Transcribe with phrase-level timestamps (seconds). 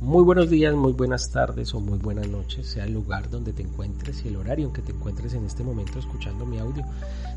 [0.00, 3.62] Muy buenos días, muy buenas tardes o muy buenas noches, sea el lugar donde te
[3.62, 6.86] encuentres y el horario en que te encuentres en este momento escuchando mi audio.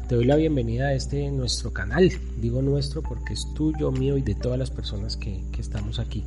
[0.08, 2.10] Te doy la bienvenida a este nuestro canal.
[2.38, 6.24] Digo nuestro porque es tuyo, mío y de todas las personas que, que estamos aquí.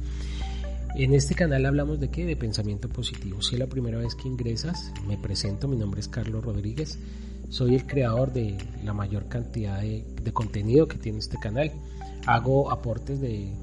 [0.94, 2.26] En este canal hablamos de qué?
[2.26, 3.40] De pensamiento positivo.
[3.40, 6.98] Si es la primera vez que ingresas, me presento, mi nombre es Carlos Rodríguez.
[7.48, 11.72] Soy el creador de la mayor cantidad de, de contenido que tiene este canal.
[12.26, 13.54] Hago aportes de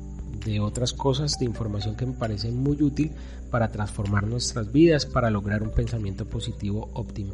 [0.46, 3.12] de otras cosas de información que me parece muy útil
[3.52, 7.34] para transformar nuestras vidas, para lograr un pensamiento positivo óptimo.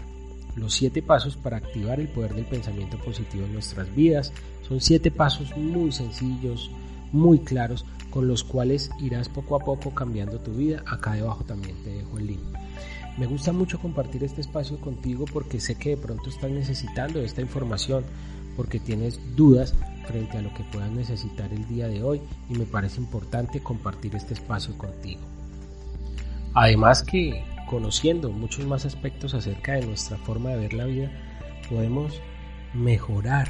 [0.55, 4.33] los siete pasos para activar el poder del pensamiento positivo en nuestras vidas.
[4.67, 6.71] Son siete pasos muy sencillos,
[7.11, 10.83] muy claros, con los cuales irás poco a poco cambiando tu vida.
[10.85, 12.41] Acá debajo también te dejo el link.
[13.17, 17.41] Me gusta mucho compartir este espacio contigo porque sé que de pronto estás necesitando esta
[17.41, 18.03] información,
[18.55, 22.65] porque tienes dudas frente a lo que puedas necesitar el día de hoy y me
[22.65, 25.21] parece importante compartir este espacio contigo.
[26.53, 31.09] Además que conociendo muchos más aspectos acerca de nuestra forma de ver la vida,
[31.69, 32.19] podemos
[32.73, 33.47] mejorar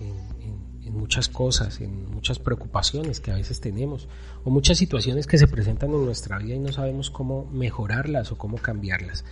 [0.00, 4.08] en, muchas cosas, en muchas preocupaciones que a veces tenemos
[4.44, 8.38] o muchas situaciones que se presentan en nuestra vida y no sabemos cómo mejorarlas o
[8.38, 9.24] cómo cambiarlas.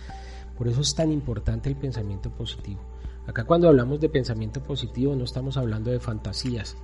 [0.57, 2.81] Por eso es tan importante el pensamiento positivo.
[3.27, 6.77] Acá cuando hablamos de pensamiento positivo no estamos hablando de fantasías,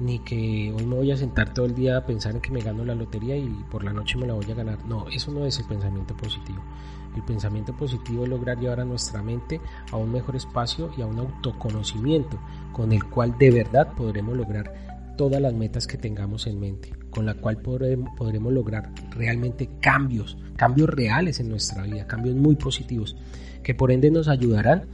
[0.00, 2.62] ni que hoy me voy a sentar todo el día a pensar en que me
[2.62, 4.84] gano la lotería y por la noche me la voy a ganar.
[4.86, 6.62] No, eso no es el pensamiento positivo.
[7.14, 9.60] El pensamiento positivo es lograr llevar a nuestra mente
[9.92, 12.38] a un mejor espacio y a un autoconocimiento
[12.72, 17.26] con el cual de verdad podremos lograr todas las metas que tengamos en mente, con
[17.26, 23.16] la cual podremos, lograr realmente cambios, cambios reales en nuestra vida, cambios muy positivos,
[23.62, 24.86] que por ende nos ayudarán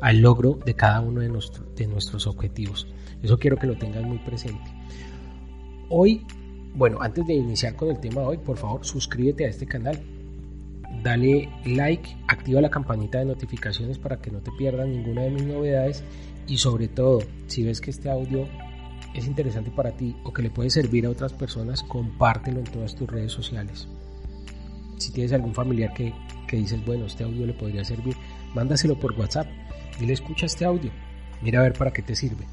[0.00, 1.30] al logro de cada uno de,
[1.76, 2.86] de nuestros objetivos.
[3.22, 4.64] Eso quiero que lo tengas muy presente.
[5.88, 6.26] Hoy,
[6.74, 10.00] bueno, antes de iniciar con el tema de hoy, por favor suscríbete a este canal,
[11.02, 15.44] dale like, activa la campanita de notificaciones para que no te pierdas ninguna de mis
[15.44, 16.02] novedades
[16.46, 18.46] y sobre todo, si ves que este audio
[19.14, 22.94] es interesante para ti o que le puede servir a otras personas, compártelo en todas
[22.94, 23.88] tus redes sociales.
[24.98, 26.12] Si tienes algún familiar que,
[26.46, 28.16] que dices, bueno, este audio le podría servir,
[28.54, 29.46] mándaselo por WhatsApp
[29.98, 30.90] Dile, escucha este audio,
[31.42, 32.46] mira a ver para qué te sirve.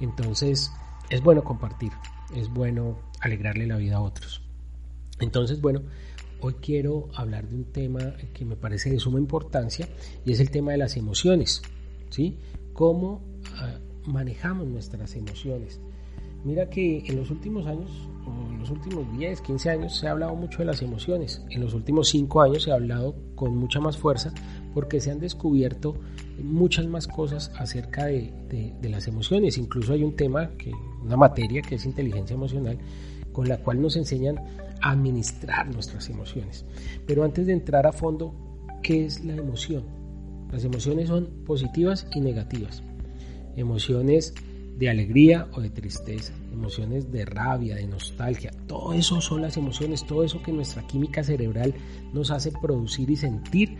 [0.00, 0.72] Entonces,
[1.10, 1.92] es bueno compartir,
[2.34, 4.42] es bueno alegrarle la vida a otros.
[5.20, 5.82] Entonces, bueno,
[6.40, 9.88] hoy quiero hablar de un tema que me parece de suma importancia
[10.24, 11.62] y es el tema de las emociones,
[12.10, 12.38] ¿sí?
[12.72, 13.22] Cómo
[13.56, 15.80] ah, manejamos nuestras emociones.
[16.44, 17.90] Mira que en los últimos años,
[18.50, 21.44] en los últimos 10, 15 años, se ha hablado mucho de las emociones.
[21.50, 24.32] En los últimos 5 años se ha hablado con mucha más fuerza
[24.74, 25.94] porque se han descubierto
[26.42, 28.32] muchas más cosas acerca de,
[28.82, 29.56] las emociones.
[29.56, 30.50] Incluso hay un tema,
[31.02, 32.78] una materia que es inteligencia emocional,
[33.32, 34.38] con la cual nos enseñan
[34.80, 36.64] a administrar nuestras emociones.
[37.06, 38.34] Pero antes de entrar a fondo,
[38.82, 39.84] ¿qué es la emoción?
[40.50, 42.82] Las emociones son positivas y negativas.
[43.56, 44.34] Emociones
[44.82, 50.04] de alegría o de tristeza, emociones de rabia, de nostalgia, todo eso son las emociones,
[50.04, 51.72] todo eso que nuestra química cerebral
[52.12, 53.76] nos hace producir y sentir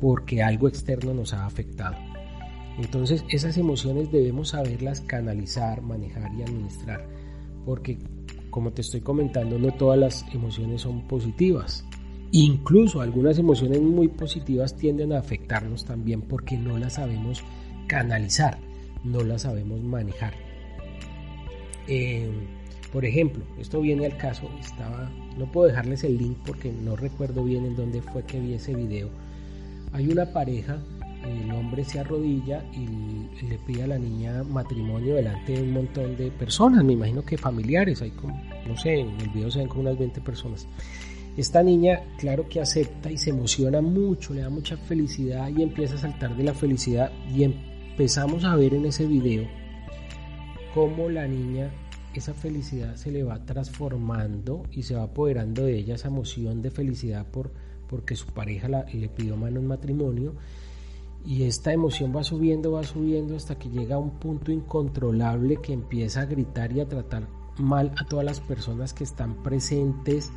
[0.00, 1.96] porque algo externo nos ha afectado.
[2.78, 7.06] Entonces esas emociones debemos saberlas canalizar, manejar y administrar,
[7.66, 7.98] porque
[8.48, 11.84] como te estoy comentando, no todas las emociones son positivas.
[12.32, 17.44] Incluso algunas emociones muy positivas tienden a afectarnos también porque no las sabemos
[17.88, 18.56] canalizar,
[19.04, 20.45] no las sabemos manejar.
[21.88, 22.30] Eh,
[22.92, 27.44] por ejemplo, esto viene al caso, estaba, no puedo dejarles el link porque no recuerdo
[27.44, 29.10] bien en dónde fue que vi ese video,
[29.92, 30.78] hay una pareja,
[31.24, 36.16] el hombre se arrodilla y le pide a la niña matrimonio delante de un montón
[36.16, 39.68] de personas, me imagino que familiares, hay como, no sé, en el video se ven
[39.68, 40.66] como unas 20 personas.
[41.36, 45.96] Esta niña, claro que acepta y se emociona mucho, le da mucha felicidad y empieza
[45.96, 49.46] a saltar de la felicidad y empezamos a ver en ese video
[50.74, 51.70] cómo la niña,
[52.20, 56.70] esa felicidad se le va transformando y se va apoderando de ella esa emoción de
[56.70, 57.50] felicidad por
[57.88, 60.34] porque su pareja le pidió mano en matrimonio
[61.24, 65.72] y esta emoción va subiendo, va subiendo hasta que llega a un punto incontrolable que
[65.72, 67.28] empieza a gritar y a tratar
[67.58, 70.32] mal a todas las personas que están presentes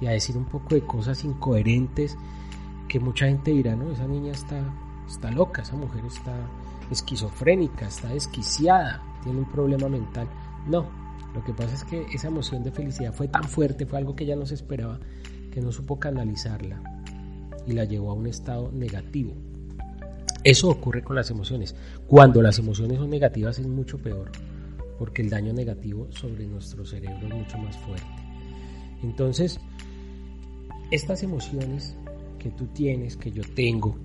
[0.00, 2.16] y a decir un poco de cosas incoherentes
[2.88, 4.62] que mucha gente dirá, no, esa niña está
[5.08, 6.34] está loca, esa mujer está
[6.90, 10.28] esquizofrénica, está desquiciada, tiene un problema mental.
[10.66, 10.88] No,
[11.34, 14.24] lo que pasa es que esa emoción de felicidad fue tan fuerte, fue algo que
[14.24, 14.98] ella no se esperaba,
[15.50, 16.80] que no supo canalizarla
[17.66, 19.34] y la llevó a un estado negativo.
[20.42, 21.74] Eso ocurre con las emociones.
[22.06, 24.30] Cuando las emociones son negativas es mucho peor,
[24.98, 28.06] porque el daño negativo sobre nuestro cerebro es mucho más fuerte.
[29.02, 29.58] Entonces,
[30.90, 31.96] estas emociones
[32.38, 33.96] que tú tienes, que yo tengo,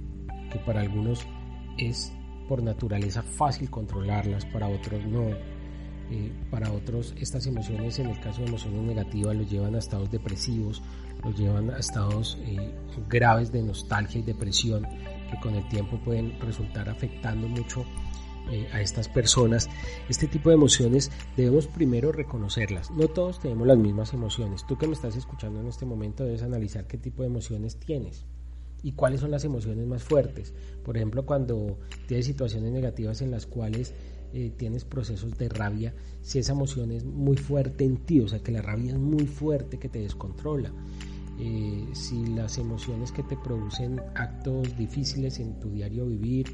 [0.51, 1.25] que para algunos
[1.77, 2.11] es
[2.47, 5.27] por naturaleza fácil controlarlas, para otros no.
[6.11, 10.09] Eh, para otros estas emociones, en el caso de emociones negativas, los llevan a estados
[10.09, 10.81] depresivos,
[11.23, 12.73] los llevan a estados eh,
[13.07, 14.87] graves de nostalgia y depresión
[15.29, 17.85] que con el tiempo pueden resultar afectando mucho
[18.51, 19.69] eh, a estas personas.
[20.09, 22.89] Este tipo de emociones debemos primero reconocerlas.
[22.89, 24.65] No todos tenemos las mismas emociones.
[24.67, 28.25] Tú que me estás escuchando en este momento debes analizar qué tipo de emociones tienes
[28.81, 30.53] y cuáles son las emociones más fuertes.
[30.83, 31.77] Por ejemplo, cuando
[32.07, 33.93] tienes situaciones negativas en las cuales
[34.33, 38.39] eh, tienes procesos de rabia, si esa emoción es muy fuerte en ti, o sea
[38.39, 40.71] que la rabia es muy fuerte, que te descontrola.
[41.39, 46.47] Eh, si las emociones que te producen actos difíciles en tu diario vivir,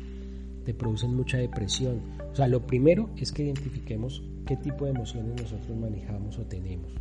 [0.63, 2.01] te producen mucha depresión.
[2.31, 6.92] O sea, lo primero es que identifiquemos qué tipo de emociones nosotros manejamos o tenemos.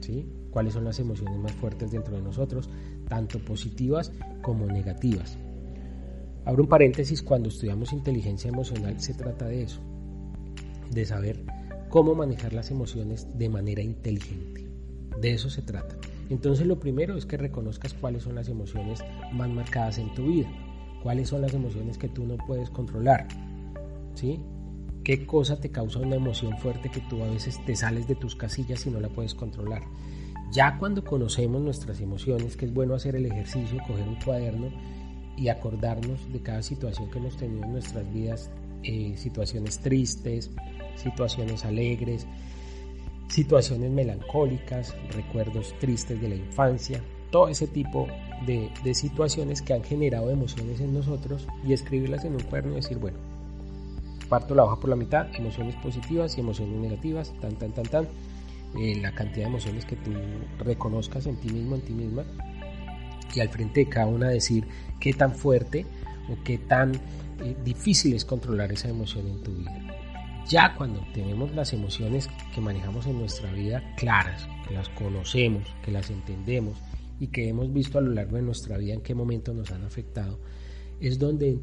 [0.00, 0.26] ¿sí?
[0.50, 2.68] Cuáles son las emociones más fuertes dentro de nosotros,
[3.08, 5.38] tanto positivas como negativas.
[6.44, 9.80] Abro un paréntesis, cuando estudiamos inteligencia emocional se trata de eso,
[10.92, 11.44] de saber
[11.88, 14.66] cómo manejar las emociones de manera inteligente.
[15.20, 15.96] De eso se trata.
[16.30, 19.00] Entonces lo primero es que reconozcas cuáles son las emociones
[19.32, 20.48] más marcadas en tu vida,
[21.02, 23.28] cuáles son las emociones que tú no puedes controlar,
[24.14, 24.40] ¿sí?
[25.04, 28.36] ¿Qué cosa te causa una emoción fuerte que tú a veces te sales de tus
[28.36, 29.82] casillas y no la puedes controlar?
[30.52, 34.70] Ya cuando conocemos nuestras emociones, que es bueno hacer el ejercicio, coger un cuaderno
[35.36, 38.50] y acordarnos de cada situación que hemos tenido en nuestras vidas,
[38.84, 40.50] eh, situaciones tristes,
[40.96, 42.26] situaciones alegres,
[43.28, 48.06] situaciones melancólicas, recuerdos tristes de la infancia, todo ese tipo
[48.46, 52.98] de, situaciones que han generado emociones en nosotros y escribirlas en un cuaderno y decir,
[52.98, 53.18] bueno,
[54.28, 58.08] parto la hoja por la mitad, emociones positivas y emociones negativas, tan, tan, tan, tan,
[58.78, 60.12] eh, la cantidad de emociones que tú
[60.58, 62.24] reconozcas en ti mismo, en ti misma,
[63.34, 64.66] y al frente de cada una decir
[65.00, 65.86] qué tan fuerte
[66.30, 69.81] o qué tan eh, difícil es controlar esa emoción en tu vida.
[70.48, 75.92] Ya cuando tenemos las emociones que manejamos en nuestra vida claras, que las conocemos, que
[75.92, 76.78] las entendemos
[77.20, 79.84] y que hemos visto a lo largo de nuestra vida en qué momento nos han
[79.84, 80.38] afectado,
[81.00, 81.58] es donde,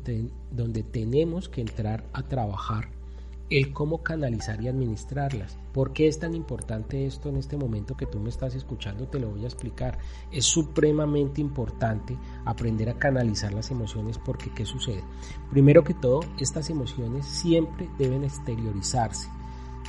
[0.52, 2.90] donde tenemos que entrar a trabajar
[3.50, 5.58] el cómo canalizar y administrarlas.
[5.74, 9.08] ¿Por qué es tan importante esto en este momento que tú me estás escuchando?
[9.08, 9.98] Te lo voy a explicar.
[10.32, 15.04] Es supremamente importante aprender a canalizar las emociones porque ¿qué sucede?
[15.50, 19.28] Primero que todo, estas emociones siempre deben exteriorizarse.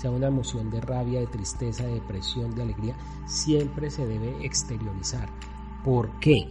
[0.00, 2.96] Sea una emoción de rabia, de tristeza, de depresión, de alegría,
[3.26, 5.28] siempre se debe exteriorizar.
[5.84, 6.48] ¿Por qué?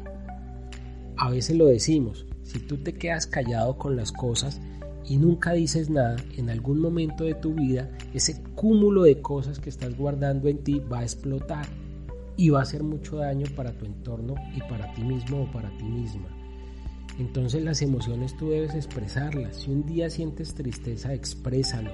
[1.18, 4.62] A veces lo decimos, si tú te quedas callado con las cosas,
[5.10, 9.70] y nunca dices nada, en algún momento de tu vida ese cúmulo de cosas que
[9.70, 11.66] estás guardando en ti va a explotar
[12.38, 15.76] y va a hacer mucho daño para tu entorno y para ti mismo o para
[15.78, 16.30] ti misma.
[17.18, 19.58] Entonces las emociones tú debes expresarlas.
[19.58, 21.92] Si un día sientes tristeza, exprésalo.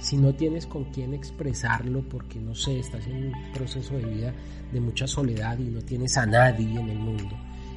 [0.00, 4.34] Si no tienes con quién expresarlo porque no sé, estás en un proceso de vida
[4.72, 7.36] de mucha soledad y no tienes a nadie en el mundo,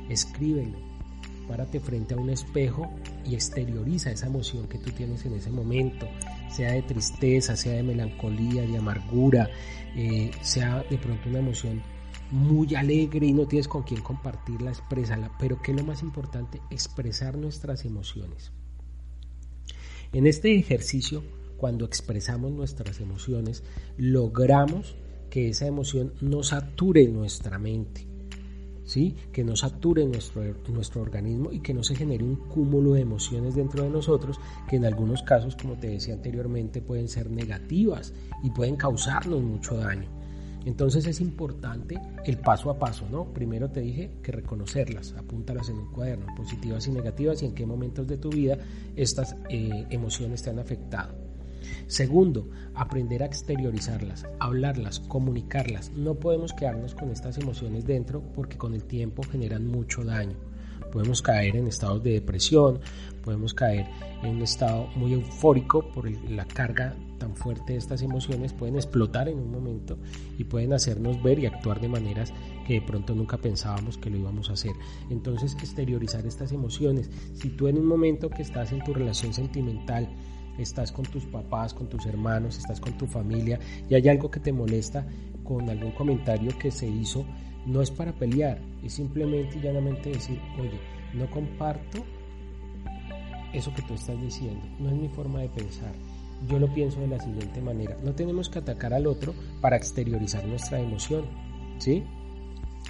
[0.09, 0.88] escríbelo
[1.49, 2.93] párate frente a un espejo
[3.25, 6.07] y exterioriza esa emoción que tú tienes en ese momento,
[6.49, 9.49] sea de tristeza, sea de melancolía, de amargura,
[9.95, 11.81] eh, sea de pronto una emoción
[12.29, 15.31] muy alegre y no tienes con quién compartirla, exprésala.
[15.39, 16.61] Pero ¿qué es lo más importante?
[16.69, 18.51] Expresar nuestras emociones.
[20.13, 21.23] En este ejercicio,
[21.57, 23.63] cuando expresamos nuestras emociones,
[23.97, 24.95] logramos
[25.31, 28.09] que esa emoción no sature nuestra mente
[29.31, 33.55] que no sature nuestro, nuestro organismo y que no se genere un cúmulo de emociones
[33.55, 38.49] dentro de nosotros que en algunos casos, como te decía anteriormente, pueden ser negativas y
[38.49, 40.09] pueden causarnos mucho daño.
[40.65, 43.31] Entonces es importante el paso a paso, ¿no?
[43.33, 47.65] Primero te dije que reconocerlas, apúntalas en un cuaderno, positivas y negativas y en qué
[47.65, 48.57] momentos de tu vida
[48.95, 51.28] estas eh, emociones te han afectado.
[51.87, 55.91] Segundo, aprender a exteriorizarlas, hablarlas, comunicarlas.
[55.91, 60.37] No podemos quedarnos con estas emociones dentro porque con el tiempo generan mucho daño.
[60.91, 62.79] Podemos caer en estados de depresión,
[63.23, 63.85] podemos caer
[64.23, 69.29] en un estado muy eufórico por la carga tan fuerte de estas emociones, pueden explotar
[69.29, 69.99] en un momento
[70.37, 72.33] y pueden hacernos ver y actuar de maneras
[72.65, 74.71] que de pronto nunca pensábamos que lo íbamos a hacer.
[75.09, 77.11] Entonces, exteriorizar estas emociones.
[77.33, 80.09] Si tú en un momento que estás en tu relación sentimental,
[80.61, 84.39] estás con tus papás, con tus hermanos, estás con tu familia y hay algo que
[84.39, 85.05] te molesta
[85.43, 87.25] con algún comentario que se hizo,
[87.65, 90.79] no es para pelear, es simplemente y llanamente decir, oye,
[91.13, 92.03] no comparto
[93.53, 95.91] eso que tú estás diciendo, no es mi forma de pensar.
[96.47, 100.45] Yo lo pienso de la siguiente manera, no tenemos que atacar al otro para exteriorizar
[100.45, 101.25] nuestra emoción,
[101.79, 102.03] ¿sí?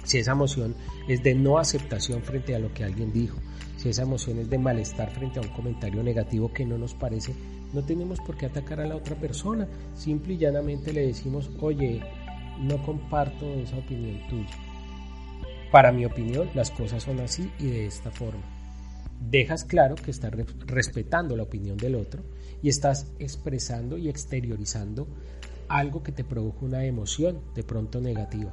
[0.04, 0.74] Si esa emoción
[1.08, 3.38] es de no aceptación frente a lo que alguien dijo,
[3.76, 7.34] si esa emoción es de malestar frente a un comentario negativo que no nos parece,
[7.72, 9.68] no tenemos por qué atacar a la otra persona.
[9.94, 12.02] Simple y llanamente le decimos, oye,
[12.60, 14.50] no comparto esa opinión tuya.
[15.70, 18.42] Para mi opinión, las cosas son así y de esta forma.
[19.20, 20.32] Dejas claro que estás
[20.66, 22.22] respetando la opinión del otro
[22.62, 25.06] y estás expresando y exteriorizando
[25.68, 28.52] algo que te produjo una emoción de pronto negativa.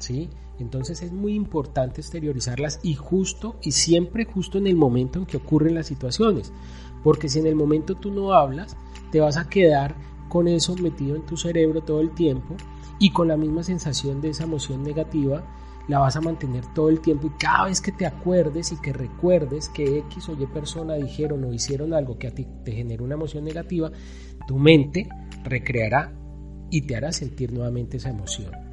[0.00, 0.30] ¿Sí?
[0.58, 5.36] Entonces es muy importante exteriorizarlas y justo y siempre justo en el momento en que
[5.36, 6.52] ocurren las situaciones.
[7.04, 8.76] Porque si en el momento tú no hablas,
[9.10, 9.94] te vas a quedar
[10.28, 12.56] con eso metido en tu cerebro todo el tiempo
[12.98, 15.44] y con la misma sensación de esa emoción negativa
[15.88, 18.92] la vas a mantener todo el tiempo y cada vez que te acuerdes y que
[18.92, 23.02] recuerdes que X o Y persona dijeron o hicieron algo que a ti te genera
[23.02, 23.90] una emoción negativa,
[24.46, 25.08] tu mente
[25.42, 26.12] recreará
[26.70, 28.69] y te hará sentir nuevamente esa emoción.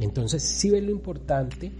[0.00, 1.72] Entonces, si ves lo importante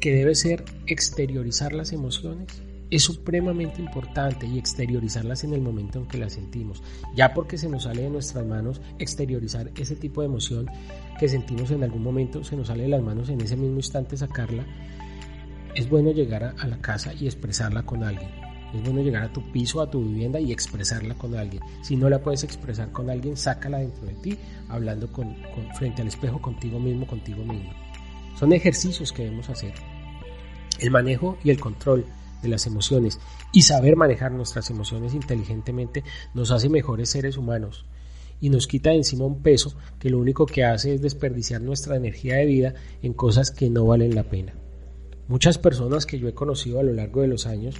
[0.00, 2.46] que debe ser exteriorizar las emociones,
[2.90, 6.82] es supremamente importante y exteriorizarlas en el momento en que las sentimos.
[7.14, 10.66] Ya porque se nos sale de nuestras manos exteriorizar ese tipo de emoción
[11.18, 14.16] que sentimos en algún momento, se nos sale de las manos en ese mismo instante
[14.16, 14.64] sacarla,
[15.74, 18.30] es bueno llegar a, la casa y expresarla con alguien.
[18.74, 21.62] Es bueno llegar a tu piso, a tu vivienda y expresarla con alguien.
[21.82, 25.36] Si no la puedes expresar con alguien, sácala dentro de ti, hablando con,
[25.78, 27.72] frente al espejo contigo mismo, contigo mismo.
[28.38, 29.72] Son ejercicios que debemos hacer.
[30.78, 32.04] El manejo y el control
[32.42, 33.18] de las emociones
[33.52, 37.84] y saber manejar nuestras emociones inteligentemente nos hace mejores seres humanos
[38.40, 41.96] y nos quita de encima un peso que lo único que hace es desperdiciar nuestra
[41.96, 44.54] energía de vida en cosas que no valen la pena.
[45.26, 47.74] Muchas personas que yo he conocido a lo largo de los años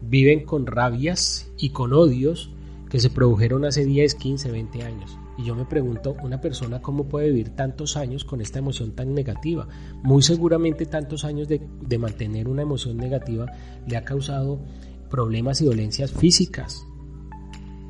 [0.00, 2.50] viven con rabias y con odios
[2.88, 5.18] que se produjeron hace 10, 15, 20 años.
[5.36, 9.14] Y yo me pregunto, una persona cómo puede vivir tantos años con esta emoción tan
[9.14, 9.68] negativa.
[10.02, 13.46] Muy seguramente tantos años de, de mantener una emoción negativa
[13.86, 14.60] le ha causado
[15.08, 16.84] problemas y dolencias físicas.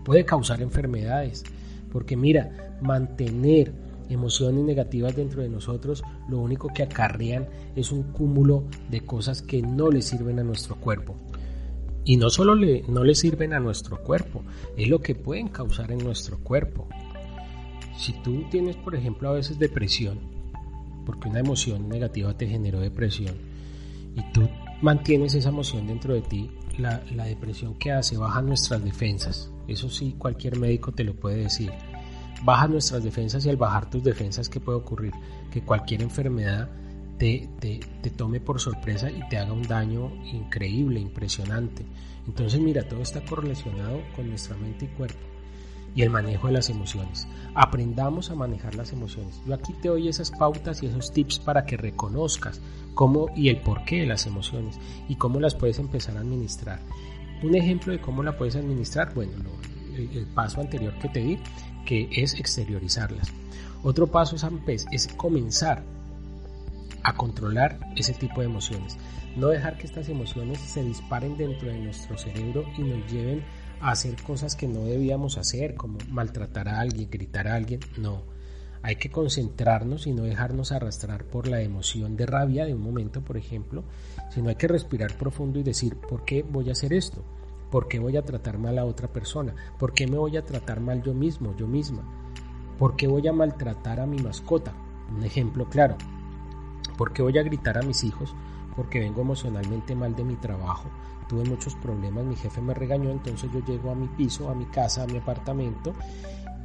[0.05, 1.45] Puede causar enfermedades.
[1.91, 3.73] Porque mira, mantener
[4.11, 7.47] emociones negativas dentro de nosotros lo único que acarrean
[7.77, 11.17] es un cúmulo de cosas que no le sirven a nuestro cuerpo.
[12.05, 14.43] Y no solo le, no le sirven a nuestro cuerpo,
[14.77, 16.89] es lo que pueden causar en nuestro cuerpo.
[17.97, 20.19] Si tú tienes, por ejemplo, a veces depresión,
[21.05, 23.35] porque una emoción negativa te generó depresión,
[24.15, 24.49] y tú
[24.81, 29.51] mantienes esa emoción dentro de ti, la, la depresión que hace baja nuestras defensas.
[29.67, 31.73] Eso sí, cualquier médico te lo puede decir.
[32.45, 35.13] Baja nuestras defensas y al bajar tus defensas, ¿qué puede ocurrir?
[35.51, 36.71] Que cualquier enfermedad
[37.19, 41.85] te, te, tome por sorpresa y te haga un daño increíble, impresionante.
[42.27, 45.19] Entonces mira, todo está correlacionado con nuestra mente y cuerpo
[45.95, 47.27] y el manejo de las emociones.
[47.55, 49.41] Aprendamos a manejar las emociones.
[49.47, 52.61] Yo aquí te doy esas pautas y esos tips para que reconozcas
[52.95, 56.81] cómo y el porqué de las emociones y cómo las puedes empezar a administrar.
[57.43, 59.33] Un ejemplo de cómo la puedes administrar, bueno,
[59.97, 61.39] el, paso anterior que te di,
[61.85, 63.33] que es exteriorizarlas.
[63.83, 65.85] Otro paso es, es comenzar
[67.09, 68.99] a controlar ese tipo de emociones.
[69.35, 73.43] No dejar que estas emociones se disparen dentro de nuestro cerebro y nos lleven
[73.81, 77.81] a hacer cosas que no debíamos hacer, como maltratar a alguien, gritar a alguien.
[77.97, 78.25] No,
[78.83, 83.23] hay que concentrarnos y no dejarnos arrastrar por la emoción de rabia de un momento,
[83.23, 83.85] por ejemplo,
[84.29, 87.25] sino hay que respirar profundo y decir, ¿por qué voy a hacer esto?
[87.71, 89.55] ¿Por qué voy a tratar mal a otra persona?
[89.79, 92.03] ¿Por qué me voy a tratar mal yo mismo, yo misma?
[92.79, 94.75] ¿Por qué voy a maltratar a mi mascota?
[95.11, 95.97] Un ejemplo claro.
[96.99, 98.35] ¿Por qué voy a gritar a mis hijos?
[98.75, 100.91] Porque vengo emocionalmente mal de mi trabajo.
[101.29, 104.67] Tuve muchos problemas, mi jefe me regañó, entonces yo llego a mi piso, a mi
[104.67, 105.95] casa, a mi apartamento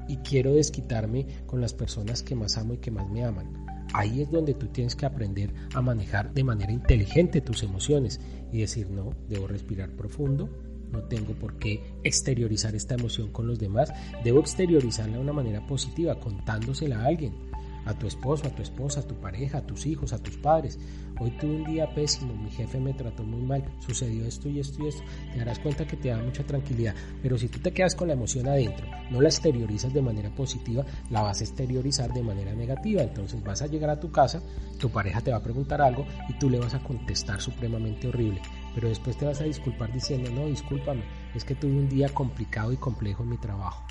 [0.07, 3.65] y quiero desquitarme con las personas que más amo y que más me aman.
[3.93, 8.19] Ahí es donde tú tienes que aprender a manejar de manera inteligente tus emociones
[8.51, 10.49] y decir, no, debo respirar profundo,
[10.91, 15.65] no tengo por qué exteriorizar esta emoción con los demás, debo exteriorizarla de una manera
[15.67, 17.52] positiva, contándosela a alguien
[17.85, 20.79] a tu esposo, a tu esposa, a tu pareja, a tus hijos, a tus padres.
[21.19, 24.83] Hoy tuve un día pésimo, mi jefe me trató muy mal, sucedió esto y esto
[24.83, 25.03] y esto.
[25.31, 26.95] Te darás cuenta que te da mucha tranquilidad.
[27.21, 30.85] Pero si tú te quedas con la emoción adentro, no la exteriorizas de manera positiva,
[31.09, 33.01] la vas a exteriorizar de manera negativa.
[33.01, 34.41] Entonces vas a llegar a tu casa,
[34.79, 38.41] tu pareja te va a preguntar algo y tú le vas a contestar supremamente horrible.
[38.73, 41.03] Pero después te vas a disculpar diciendo, no, discúlpame,
[41.35, 43.85] es que tuve un día complicado y complejo en mi trabajo.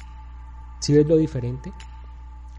[0.80, 1.72] ¿Si ves lo diferente?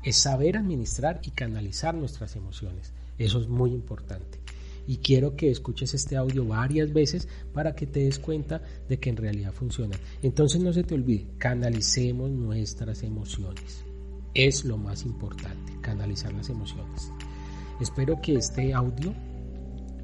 [0.04, 2.94] Es saber administrar y canalizar nuestras emociones.
[3.18, 4.40] Eso es muy importante.
[4.86, 9.10] Y quiero que escuches este audio varias veces para que te des cuenta de que
[9.10, 9.98] en realidad funciona.
[10.22, 13.86] Entonces no se te olvide, canalicemos nuestras emociones.
[14.34, 17.12] Es lo más importante, canalizar las emociones.
[17.80, 19.14] Espero que este audio